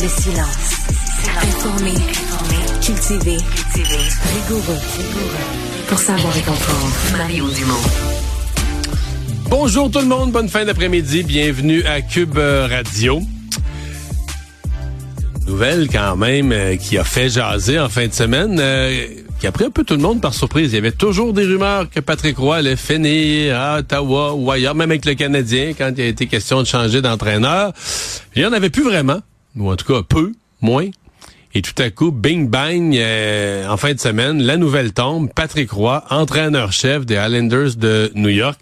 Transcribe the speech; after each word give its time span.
Le 0.00 0.08
silence. 0.08 0.76
Informé. 1.42 1.92
Cultivé. 2.82 3.36
Rigoureux. 4.34 4.78
Pour 5.88 5.98
savoir 5.98 6.36
et 6.36 6.40
comprendre. 6.40 6.92
Mario 7.16 7.50
Dumont. 7.50 7.74
Bonjour 9.50 9.90
tout 9.90 9.98
le 9.98 10.06
monde, 10.06 10.32
bonne 10.32 10.48
fin 10.48 10.64
d'après-midi, 10.64 11.22
bienvenue 11.22 11.82
à 11.84 12.00
Cube 12.00 12.38
Radio. 12.38 13.20
Nouvelle 15.46 15.88
quand 15.90 16.16
même 16.16 16.52
euh, 16.52 16.76
qui 16.76 16.98
a 16.98 17.04
fait 17.04 17.28
jaser 17.28 17.78
en 17.78 17.88
fin 17.88 18.06
de 18.06 18.12
semaine, 18.12 18.58
euh, 18.60 19.06
qui 19.40 19.46
a 19.46 19.52
pris 19.52 19.64
un 19.64 19.70
peu 19.70 19.84
tout 19.84 19.94
le 19.94 20.02
monde 20.02 20.20
par 20.20 20.34
surprise. 20.34 20.72
Il 20.72 20.74
y 20.74 20.78
avait 20.78 20.92
toujours 20.92 21.32
des 21.32 21.44
rumeurs 21.44 21.88
que 21.90 22.00
Patrick 22.00 22.36
Roy 22.36 22.56
allait 22.56 22.76
finir 22.76 23.58
à 23.58 23.78
Ottawa 23.78 24.34
ou 24.34 24.50
ailleurs, 24.50 24.74
même 24.74 24.90
avec 24.90 25.04
le 25.04 25.14
Canadien, 25.14 25.72
quand 25.76 25.90
il 25.96 26.02
a 26.02 26.06
été 26.06 26.26
question 26.26 26.60
de 26.60 26.66
changer 26.66 27.00
d'entraîneur. 27.00 27.72
Il 28.36 28.42
n'y 28.42 28.48
en 28.48 28.52
avait 28.52 28.70
plus 28.70 28.82
vraiment, 28.82 29.20
ou 29.58 29.70
en 29.70 29.76
tout 29.76 29.92
cas 29.92 30.02
peu, 30.02 30.32
moins. 30.60 30.88
Et 31.54 31.62
tout 31.62 31.82
à 31.82 31.90
coup, 31.90 32.10
bing 32.10 32.48
bang, 32.48 32.94
euh, 32.96 33.66
en 33.68 33.76
fin 33.76 33.94
de 33.94 34.00
semaine, 34.00 34.42
la 34.42 34.56
nouvelle 34.56 34.92
tombe, 34.92 35.30
Patrick 35.32 35.70
Roy, 35.70 36.04
entraîneur-chef 36.10 37.06
des 37.06 37.14
Islanders 37.14 37.76
de 37.76 38.12
New 38.14 38.28
York. 38.28 38.60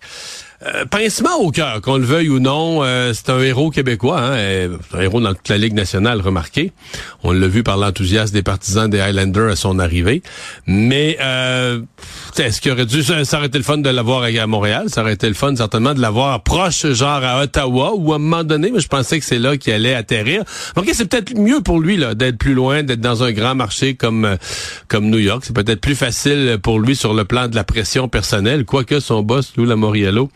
Euh, 0.65 0.87
pincement 0.87 1.37
au 1.39 1.51
cœur, 1.51 1.83
qu'on 1.83 1.99
le 1.99 2.05
veuille 2.05 2.31
ou 2.31 2.39
non, 2.39 2.83
euh, 2.83 3.13
c'est 3.13 3.29
un 3.29 3.39
héros 3.41 3.71
québécois, 3.71 4.19
hein, 4.19 4.37
euh, 4.37 4.79
un 4.95 5.01
héros 5.03 5.21
dans 5.21 5.35
toute 5.35 5.51
la 5.51 5.59
Ligue 5.59 5.75
nationale, 5.75 6.23
remarqué. 6.23 6.73
On 7.23 7.33
l'a 7.33 7.47
vu 7.47 7.63
par 7.63 7.77
l'enthousiasme 7.77 8.33
des 8.33 8.43
partisans 8.43 8.89
des 8.89 8.99
Highlanders 8.99 9.51
à 9.51 9.57
son 9.57 9.79
arrivée. 9.79 10.23
Mais 10.67 11.19
euh, 11.21 11.81
est-ce 12.39 12.63
qu'il 12.63 12.73
aurait 12.73 12.87
dû, 12.87 13.03
ça, 13.03 13.21
aurait 13.37 13.49
été 13.49 13.59
le 13.59 13.65
fun 13.65 13.77
de 13.77 13.91
l'avoir 13.91 14.23
à 14.23 14.47
Montréal, 14.47 14.87
ça 14.89 15.03
aurait 15.03 15.13
été 15.13 15.29
le 15.29 15.35
fun 15.35 15.55
certainement 15.55 15.93
de 15.93 16.01
l'avoir 16.01 16.43
proche, 16.43 16.87
genre 16.87 17.23
à 17.23 17.43
Ottawa, 17.43 17.93
ou 17.95 18.15
à 18.15 18.17
un 18.17 18.19
moment 18.19 18.45
donné, 18.45 18.71
mais 18.71 18.81
je 18.81 18.89
pensais 18.89 19.19
que 19.19 19.27
c'est 19.27 19.39
là 19.39 19.59
qu'il 19.59 19.75
allait 19.75 19.95
atterrir. 19.95 20.43
Ok, 20.77 20.89
c'est 20.95 21.05
peut-être 21.05 21.37
mieux 21.37 21.61
pour 21.61 21.81
lui 21.81 21.99
là 21.99 22.15
d'être 22.15 22.39
plus 22.39 22.55
loin, 22.55 22.83
d'être 22.83 23.01
dans 23.01 23.23
un 23.23 23.33
grand 23.33 23.55
marché 23.55 23.95
comme 23.95 24.37
comme 24.89 25.11
New 25.11 25.19
York. 25.19 25.43
C'est 25.47 25.55
peut-être 25.55 25.83
plus 25.83 25.95
facile 25.95 26.59
pour 26.63 26.81
lui 26.81 26.97
sur 26.97 27.13
le 27.13 27.27
plan 27.27 27.49
de 27.49 27.57
la 27.57 27.65
pression 27.65 28.09
personnelle, 28.09 28.65
quoique 28.65 29.01
son 29.01 29.23
boss, 29.23 29.53
Lou 29.57 29.67
Lamoriello, 29.67 30.31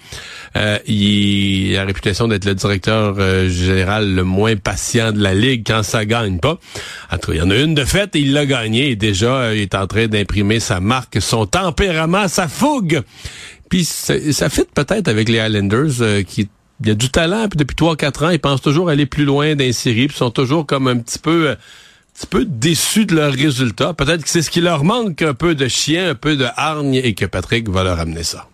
euh, 0.56 0.78
il 0.86 1.74
a 1.76 1.80
la 1.80 1.84
réputation 1.86 2.28
d'être 2.28 2.44
le 2.44 2.54
directeur 2.54 3.16
euh, 3.18 3.48
général 3.48 4.14
le 4.14 4.24
moins 4.24 4.56
patient 4.56 5.12
de 5.12 5.22
la 5.22 5.34
ligue 5.34 5.64
quand 5.66 5.82
ça 5.82 6.04
gagne 6.04 6.38
pas. 6.38 6.58
Il 7.28 7.36
y 7.36 7.40
en 7.40 7.50
a 7.50 7.56
une 7.56 7.74
de 7.74 7.84
fait 7.84 8.10
il 8.14 8.32
l'a 8.32 8.46
gagné 8.46 8.90
et 8.90 8.96
déjà 8.96 9.34
euh, 9.34 9.54
il 9.54 9.62
est 9.62 9.74
en 9.74 9.86
train 9.86 10.08
d'imprimer 10.08 10.58
sa 10.58 10.80
marque, 10.80 11.20
son 11.20 11.46
tempérament, 11.46 12.26
sa 12.28 12.48
fougue. 12.48 13.02
Puis 13.68 13.84
ça, 13.84 14.14
ça 14.32 14.48
fit 14.48 14.64
peut-être 14.74 15.08
avec 15.08 15.28
les 15.28 15.38
Highlanders 15.38 16.24
qui 16.26 16.48
il 16.82 16.88
y 16.88 16.90
a 16.90 16.94
du 16.94 17.10
talent, 17.10 17.46
puis 17.48 17.58
depuis 17.58 17.76
3-4 17.76 18.24
ans, 18.24 18.30
ils 18.30 18.38
pensent 18.38 18.62
toujours 18.62 18.88
aller 18.88 19.04
plus 19.04 19.26
loin 19.26 19.54
série, 19.72 20.08
puis 20.08 20.16
sont 20.16 20.30
toujours 20.30 20.64
comme 20.64 20.88
un 20.88 20.96
petit 20.96 21.18
peu, 21.18 21.50
un 21.50 21.56
petit 22.14 22.26
peu 22.26 22.46
déçus 22.46 23.04
de 23.04 23.14
leurs 23.14 23.34
résultats. 23.34 23.92
Peut-être 23.92 24.22
que 24.22 24.30
c'est 24.30 24.40
ce 24.40 24.50
qui 24.50 24.62
leur 24.62 24.82
manque, 24.82 25.20
un 25.20 25.34
peu 25.34 25.54
de 25.54 25.68
chien, 25.68 26.10
un 26.10 26.14
peu 26.14 26.36
de 26.36 26.46
hargne, 26.56 26.94
et 26.94 27.14
que 27.14 27.26
Patrick 27.26 27.68
va 27.68 27.84
leur 27.84 28.00
amener 28.00 28.22
ça. 28.22 28.49